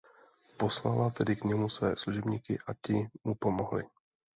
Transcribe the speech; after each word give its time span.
Poslala 0.57 1.09
tedy 1.11 1.35
k 1.35 1.43
němu 1.43 1.69
své 1.69 1.97
služebníky 1.97 2.59
a 2.67 2.73
ti 2.81 3.09
mu 3.23 3.35
pomohli. 3.35 3.83